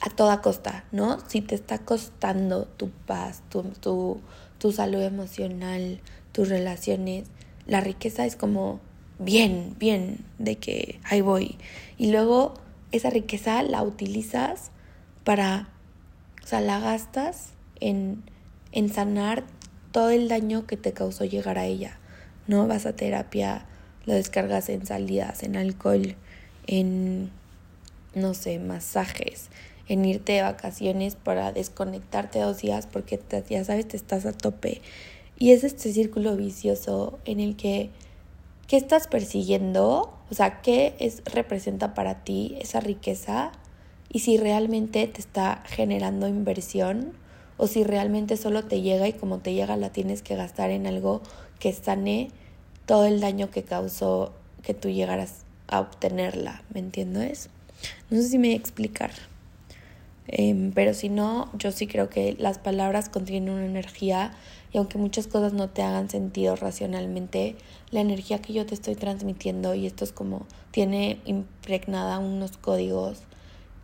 a 0.00 0.10
toda 0.10 0.42
costa, 0.42 0.84
¿no? 0.92 1.18
Si 1.28 1.40
te 1.40 1.54
está 1.54 1.78
costando 1.78 2.64
tu 2.64 2.90
paz, 2.90 3.42
tu, 3.48 3.62
tu, 3.62 4.20
tu 4.58 4.72
salud 4.72 5.02
emocional, 5.02 6.00
tus 6.32 6.48
relaciones, 6.48 7.24
la 7.66 7.80
riqueza 7.80 8.26
es 8.26 8.36
como 8.36 8.80
bien, 9.18 9.74
bien, 9.78 10.24
de 10.38 10.56
que 10.56 11.00
ahí 11.04 11.20
voy. 11.20 11.56
Y 11.96 12.12
luego 12.12 12.54
esa 12.92 13.10
riqueza 13.10 13.62
la 13.62 13.82
utilizas 13.82 14.70
para, 15.24 15.68
o 16.42 16.46
sea, 16.46 16.60
la 16.60 16.78
gastas 16.78 17.50
en, 17.80 18.22
en 18.72 18.92
sanar 18.92 19.44
todo 19.92 20.10
el 20.10 20.28
daño 20.28 20.66
que 20.66 20.76
te 20.76 20.92
causó 20.92 21.24
llegar 21.24 21.58
a 21.58 21.64
ella, 21.64 21.98
¿no? 22.46 22.66
Vas 22.66 22.86
a 22.86 22.94
terapia, 22.94 23.64
lo 24.04 24.14
descargas 24.14 24.68
en 24.68 24.86
salidas, 24.86 25.42
en 25.42 25.56
alcohol, 25.56 26.16
en, 26.66 27.30
no 28.14 28.34
sé, 28.34 28.58
masajes, 28.58 29.48
en 29.88 30.04
irte 30.04 30.32
de 30.32 30.42
vacaciones 30.42 31.16
para 31.16 31.52
desconectarte 31.52 32.40
dos 32.40 32.58
días 32.58 32.86
porque 32.86 33.20
ya 33.48 33.64
sabes, 33.64 33.88
te 33.88 33.96
estás 33.96 34.26
a 34.26 34.32
tope. 34.32 34.80
Y 35.38 35.52
es 35.52 35.64
este 35.64 35.92
círculo 35.92 36.36
vicioso 36.36 37.18
en 37.24 37.40
el 37.40 37.56
que, 37.56 37.90
¿qué 38.66 38.76
estás 38.76 39.06
persiguiendo? 39.06 40.12
O 40.30 40.34
sea, 40.34 40.62
¿qué 40.62 40.94
es, 40.98 41.22
representa 41.24 41.94
para 41.94 42.24
ti 42.24 42.56
esa 42.60 42.80
riqueza? 42.80 43.52
Y 44.10 44.20
si 44.20 44.38
realmente 44.38 45.06
te 45.06 45.20
está 45.20 45.62
generando 45.66 46.26
inversión 46.26 47.12
o 47.58 47.66
si 47.66 47.84
realmente 47.84 48.36
solo 48.36 48.64
te 48.64 48.80
llega 48.80 49.08
y 49.08 49.12
como 49.12 49.38
te 49.38 49.54
llega 49.54 49.76
la 49.76 49.90
tienes 49.90 50.22
que 50.22 50.36
gastar 50.36 50.70
en 50.70 50.86
algo 50.86 51.22
que 51.58 51.72
sane 51.72 52.30
todo 52.86 53.06
el 53.06 53.20
daño 53.20 53.50
que 53.50 53.62
causó 53.62 54.32
que 54.62 54.74
tú 54.74 54.88
llegaras 54.88 55.44
a 55.68 55.80
obtenerla, 55.80 56.62
¿me 56.72 56.80
entiendes? 56.80 57.50
No 58.10 58.18
sé 58.18 58.28
si 58.28 58.38
me 58.38 58.48
voy 58.48 58.54
a 58.54 58.58
explicar. 58.58 59.10
Em, 60.28 60.72
pero 60.72 60.92
si 60.92 61.08
no, 61.08 61.50
yo 61.56 61.70
sí 61.70 61.86
creo 61.86 62.08
que 62.08 62.36
las 62.38 62.58
palabras 62.58 63.08
contienen 63.08 63.54
una 63.54 63.66
energía 63.66 64.32
y 64.72 64.78
aunque 64.78 64.98
muchas 64.98 65.26
cosas 65.26 65.52
no 65.52 65.68
te 65.70 65.82
hagan 65.82 66.10
sentido 66.10 66.56
racionalmente, 66.56 67.56
la 67.90 68.00
energía 68.00 68.40
que 68.40 68.52
yo 68.52 68.66
te 68.66 68.74
estoy 68.74 68.96
transmitiendo 68.96 69.74
y 69.74 69.86
esto 69.86 70.04
es 70.04 70.12
como 70.12 70.46
tiene 70.72 71.20
impregnada 71.24 72.18
unos 72.18 72.56
códigos 72.56 73.20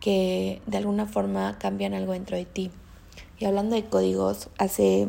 que 0.01 0.61
de 0.67 0.79
alguna 0.79 1.07
forma 1.07 1.59
cambian 1.59 1.95
algo 1.95 2.13
dentro 2.13 2.37
de 2.37 2.45
ti. 2.45 2.71
Y 3.39 3.45
hablando 3.45 3.77
de 3.77 3.85
códigos, 3.85 4.49
hace, 4.59 5.09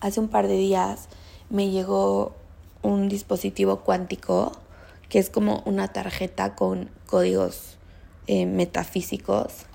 hace 0.00 0.20
un 0.20 0.28
par 0.28 0.48
de 0.48 0.56
días 0.56 1.08
me 1.48 1.70
llegó 1.70 2.34
un 2.82 3.08
dispositivo 3.08 3.80
cuántico 3.80 4.52
que 5.08 5.18
es 5.18 5.30
como 5.30 5.62
una 5.66 5.88
tarjeta 5.88 6.54
con 6.54 6.90
códigos 7.06 7.76
eh, 8.26 8.46
metafísicos 8.46 9.66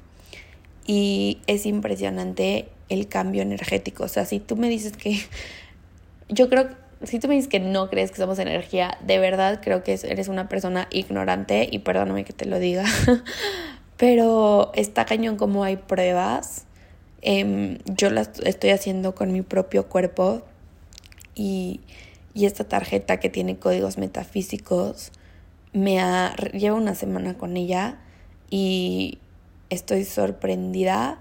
y 0.87 1.39
es 1.45 1.65
impresionante 1.65 2.69
el 2.89 3.07
cambio 3.07 3.41
energético. 3.41 4.05
O 4.05 4.07
sea, 4.07 4.25
si 4.25 4.39
tú 4.39 4.55
me 4.55 4.69
dices 4.69 4.95
que 4.95 5.19
yo 6.29 6.49
creo, 6.49 6.69
si 7.03 7.19
tú 7.19 7.27
me 7.27 7.35
dices 7.35 7.49
que 7.49 7.59
no 7.59 7.89
crees 7.89 8.11
que 8.11 8.17
somos 8.17 8.39
energía, 8.39 8.97
de 9.05 9.19
verdad 9.19 9.59
creo 9.61 9.83
que 9.83 9.99
eres 10.01 10.29
una 10.29 10.49
persona 10.49 10.87
ignorante 10.91 11.67
y 11.69 11.79
perdóname 11.79 12.23
que 12.23 12.33
te 12.33 12.45
lo 12.45 12.57
diga, 12.57 12.85
pero 13.97 14.71
está 14.73 15.05
cañón 15.05 15.35
como 15.35 15.63
hay 15.63 15.75
pruebas. 15.75 16.65
Em, 17.21 17.79
yo 17.85 18.09
las 18.09 18.39
estoy 18.45 18.69
haciendo 18.69 19.13
con 19.13 19.33
mi 19.33 19.41
propio 19.41 19.87
cuerpo 19.89 20.43
y, 21.35 21.81
y 22.33 22.45
esta 22.45 22.63
tarjeta 22.63 23.19
que 23.19 23.29
tiene 23.29 23.57
códigos 23.57 23.97
metafísicos 23.97 25.11
me 25.73 25.99
ha 25.99 26.35
llevo 26.53 26.77
una 26.77 26.95
semana 26.95 27.37
con 27.37 27.57
ella 27.57 27.97
y 28.49 29.19
estoy 29.69 30.05
sorprendida 30.05 31.19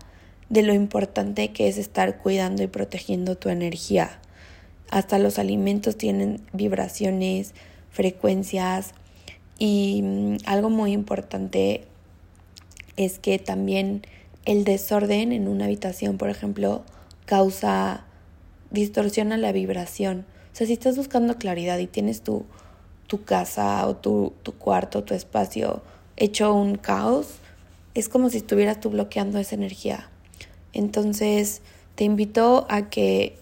de 0.49 0.63
lo 0.63 0.73
importante 0.75 1.53
que 1.53 1.69
es 1.69 1.79
estar 1.79 2.19
cuidando 2.19 2.63
y 2.63 2.69
protegiendo 2.69 3.37
tu 3.37 3.49
energía. 3.49 4.21
Hasta 4.91 5.19
los 5.19 5.39
alimentos 5.39 5.97
tienen 5.97 6.43
vibraciones, 6.53 7.55
frecuencias 7.91 8.93
y 9.59 10.03
mm, 10.03 10.37
algo 10.47 10.71
muy 10.71 10.93
importante 10.93 11.85
es 12.97 13.19
que 13.19 13.39
también 13.39 14.03
el 14.45 14.65
desorden 14.65 15.33
en 15.33 15.49
una 15.49 15.65
habitación, 15.65 16.19
por 16.19 16.31
ejemplo, 16.31 16.85
causa, 17.25 18.05
distorsiona 18.71 19.37
la 19.37 19.53
vibración. 19.53 20.25
O 20.53 20.57
sea, 20.57 20.67
si 20.67 20.73
estás 20.73 20.97
buscando 20.97 21.37
claridad 21.37 21.79
y 21.79 21.87
tienes 21.87 22.23
tu, 22.23 22.45
tu 23.09 23.25
casa 23.25 23.87
o 23.87 23.97
tu, 23.97 24.33
tu 24.43 24.53
cuarto, 24.53 25.03
tu 25.03 25.15
espacio 25.15 25.83
hecho 26.17 26.55
un 26.55 26.77
caos, 26.77 27.41
es 28.01 28.09
como 28.09 28.31
si 28.31 28.39
estuvieras 28.39 28.81
tú 28.81 28.91
bloqueando 28.91 29.39
esa 29.39 29.55
energía. 29.55 30.09
Entonces, 30.73 31.63
te 31.95 32.05
invito 32.05 32.67
a 32.69 32.91
que 32.91 33.39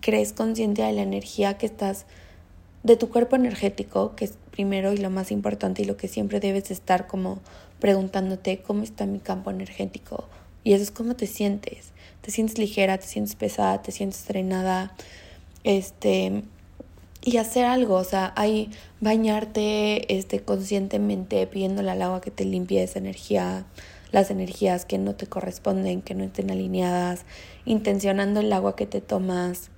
crees 0.00 0.32
consciente 0.32 0.82
de 0.82 0.92
la 0.92 1.02
energía 1.02 1.58
que 1.58 1.66
estás, 1.66 2.06
de 2.84 2.96
tu 2.96 3.08
cuerpo 3.08 3.36
energético, 3.36 4.14
que 4.14 4.26
es 4.26 4.34
primero 4.52 4.92
y 4.92 4.98
lo 4.98 5.10
más 5.10 5.30
importante 5.32 5.82
y 5.82 5.84
lo 5.84 5.96
que 5.96 6.08
siempre 6.08 6.40
debes 6.40 6.70
estar 6.70 7.06
como 7.06 7.40
preguntándote 7.80 8.58
cómo 8.58 8.82
está 8.82 9.06
mi 9.06 9.18
campo 9.18 9.50
energético. 9.50 10.28
Y 10.64 10.74
eso 10.74 10.82
es 10.82 10.90
cómo 10.90 11.16
te 11.16 11.26
sientes. 11.26 11.92
Te 12.20 12.30
sientes 12.30 12.58
ligera, 12.58 12.98
te 12.98 13.06
sientes 13.06 13.34
pesada, 13.34 13.82
te 13.82 13.90
sientes 13.90 14.26
drenada. 14.26 14.94
Este, 15.64 16.42
y 17.22 17.36
hacer 17.36 17.64
algo, 17.64 17.94
o 17.96 18.04
sea, 18.04 18.32
hay 18.36 18.70
bañarte 19.00 20.16
este, 20.16 20.40
conscientemente 20.40 21.46
pidiéndole 21.46 21.90
al 21.90 22.02
agua 22.02 22.20
que 22.20 22.30
te 22.30 22.44
limpie 22.44 22.82
esa 22.82 22.98
energía, 22.98 23.64
las 24.12 24.30
energías 24.30 24.84
que 24.84 24.98
no 24.98 25.14
te 25.14 25.26
corresponden, 25.26 26.00
que 26.00 26.14
no 26.14 26.24
estén 26.24 26.50
alineadas, 26.50 27.24
intencionando 27.64 28.40
el 28.40 28.52
agua 28.52 28.76
que 28.76 28.86
te 28.86 29.00
tomas. 29.00 29.70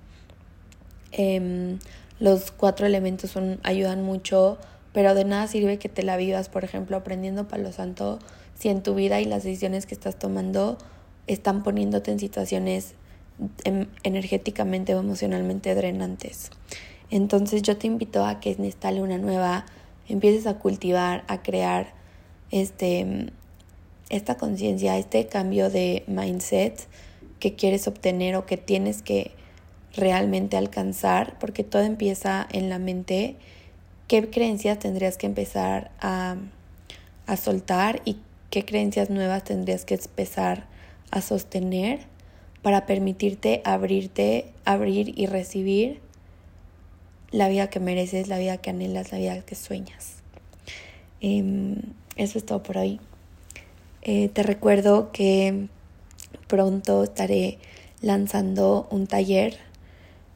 Em, 1.11 1.79
los 2.19 2.51
cuatro 2.51 2.85
elementos 2.85 3.31
son, 3.31 3.59
ayudan 3.63 4.03
mucho, 4.03 4.57
pero 4.93 5.15
de 5.15 5.25
nada 5.25 5.47
sirve 5.47 5.79
que 5.79 5.89
te 5.89 6.03
la 6.03 6.17
vivas, 6.17 6.47
por 6.47 6.63
ejemplo, 6.63 6.95
aprendiendo 6.97 7.47
Palo 7.47 7.71
Santo, 7.71 8.19
si 8.57 8.69
en 8.69 8.83
tu 8.83 8.93
vida 8.93 9.19
y 9.19 9.25
las 9.25 9.43
decisiones 9.43 9.85
que 9.85 9.95
estás 9.95 10.19
tomando 10.19 10.77
están 11.27 11.63
poniéndote 11.63 12.11
en 12.11 12.19
situaciones 12.19 12.93
em, 13.63 13.87
energéticamente 14.03 14.93
o 14.93 14.99
emocionalmente 14.99 15.73
drenantes. 15.73 16.51
Entonces 17.11 17.61
yo 17.61 17.77
te 17.77 17.87
invito 17.87 18.25
a 18.25 18.39
que 18.39 18.51
en 18.51 18.63
esta 18.63 18.91
luna 18.91 19.17
nueva 19.17 19.65
empieces 20.07 20.47
a 20.47 20.57
cultivar, 20.57 21.25
a 21.27 21.43
crear 21.43 21.93
este, 22.51 23.31
esta 24.09 24.37
conciencia, 24.37 24.97
este 24.97 25.27
cambio 25.27 25.69
de 25.69 26.03
mindset 26.07 26.87
que 27.39 27.55
quieres 27.55 27.87
obtener 27.87 28.35
o 28.37 28.45
que 28.45 28.55
tienes 28.55 29.01
que 29.01 29.31
realmente 29.93 30.55
alcanzar, 30.55 31.37
porque 31.37 31.65
todo 31.65 31.81
empieza 31.81 32.47
en 32.51 32.69
la 32.69 32.79
mente. 32.79 33.35
¿Qué 34.07 34.29
creencias 34.29 34.79
tendrías 34.79 35.17
que 35.17 35.27
empezar 35.27 35.91
a, 35.99 36.37
a 37.27 37.35
soltar 37.35 38.01
y 38.05 38.17
qué 38.49 38.63
creencias 38.63 39.09
nuevas 39.09 39.43
tendrías 39.43 39.83
que 39.83 39.95
empezar 39.95 40.65
a 41.11 41.21
sostener 41.21 41.99
para 42.61 42.85
permitirte 42.85 43.61
abrirte, 43.65 44.53
abrir 44.63 45.17
y 45.19 45.25
recibir 45.25 45.99
la 47.31 47.47
vida 47.49 47.69
que 47.69 47.79
mereces, 47.79 48.27
la 48.27 48.37
vida 48.37 48.57
que 48.57 48.69
anhelas, 48.69 49.11
la 49.11 49.17
vida 49.17 49.41
que 49.41 49.55
sueñas. 49.55 50.17
Em, 51.21 51.77
eso 52.15 52.37
es 52.37 52.45
todo 52.45 52.63
por 52.63 52.77
hoy. 52.77 52.99
Eh, 54.01 54.29
te 54.29 54.43
recuerdo 54.43 55.11
que 55.11 55.67
pronto 56.47 57.03
estaré 57.03 57.59
lanzando 58.01 58.87
un 58.89 59.07
taller 59.07 59.57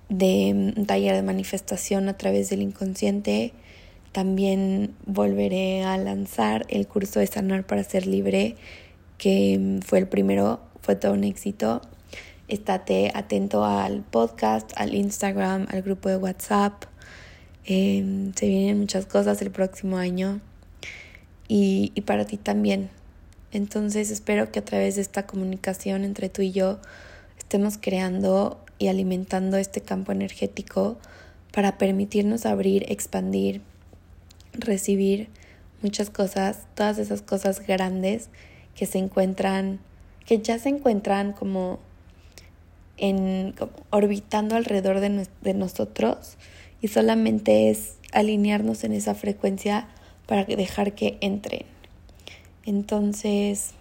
de 0.07 0.73
un 0.77 0.85
taller 0.85 1.15
de 1.15 1.23
manifestación 1.23 2.09
a 2.09 2.17
través 2.17 2.49
del 2.49 2.61
inconsciente. 2.61 3.53
También 4.11 4.93
volveré 5.05 5.83
a 5.83 5.97
lanzar 5.97 6.65
el 6.69 6.87
curso 6.87 7.19
de 7.19 7.27
sanar 7.27 7.65
para 7.65 7.83
ser 7.83 8.07
libre, 8.07 8.55
que 9.17 9.79
fue 9.85 9.99
el 9.99 10.07
primero, 10.07 10.61
fue 10.81 10.95
todo 10.95 11.13
un 11.13 11.23
éxito. 11.23 11.81
Estate 12.47 13.11
atento 13.13 13.65
al 13.65 14.01
podcast, 14.03 14.71
al 14.75 14.93
Instagram, 14.93 15.67
al 15.69 15.81
grupo 15.81 16.09
de 16.09 16.17
WhatsApp. 16.17 16.83
Em, 17.65 18.33
se 18.33 18.47
vienen 18.47 18.79
muchas 18.79 19.05
cosas 19.05 19.41
el 19.41 19.51
próximo 19.51 19.97
año 19.97 20.41
y, 21.47 21.91
y 21.95 22.01
para 22.01 22.25
ti 22.25 22.37
también. 22.37 22.89
Entonces 23.51 24.11
espero 24.11 24.51
que 24.51 24.59
a 24.59 24.65
través 24.65 24.95
de 24.95 25.01
esta 25.01 25.25
comunicación 25.25 26.03
entre 26.03 26.29
tú 26.29 26.41
y 26.41 26.51
yo 26.51 26.79
estemos 27.37 27.77
creando 27.79 28.59
y 28.77 28.87
alimentando 28.87 29.57
este 29.57 29.81
campo 29.81 30.11
energético 30.11 30.97
para 31.53 31.77
permitirnos 31.77 32.45
abrir, 32.45 32.85
expandir, 32.91 33.61
recibir 34.51 35.29
muchas 35.81 36.09
cosas, 36.09 36.67
todas 36.75 36.97
esas 36.97 37.21
cosas 37.21 37.65
grandes 37.65 38.29
que 38.75 38.85
se 38.85 38.97
encuentran, 38.97 39.79
que 40.25 40.39
ya 40.39 40.59
se 40.59 40.69
encuentran 40.69 41.31
como 41.31 41.79
en 42.97 43.55
orbitando 43.89 44.55
alrededor 44.55 44.99
de, 44.99 45.27
de 45.41 45.53
nosotros 45.53 46.37
y 46.81 46.87
solamente 46.87 47.69
es 47.69 47.97
alinearnos 48.13 48.83
en 48.83 48.93
esa 48.93 49.15
frecuencia 49.15 49.87
para 50.25 50.45
dejar 50.45 50.93
que 50.93 51.17
entren. 51.21 51.65
Entonces 52.65 53.71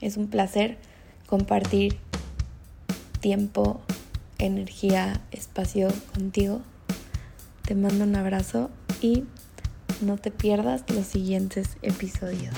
es 0.00 0.16
un 0.16 0.28
placer 0.28 0.78
compartir 1.26 1.98
tiempo, 3.20 3.80
energía, 4.38 5.20
espacio 5.32 5.88
contigo. 6.14 6.62
Te 7.66 7.74
mando 7.74 8.04
un 8.04 8.16
abrazo 8.16 8.70
y 9.00 9.24
no 10.00 10.16
te 10.16 10.30
pierdas 10.30 10.84
los 10.90 11.06
siguientes 11.06 11.76
episodios. 11.82 12.54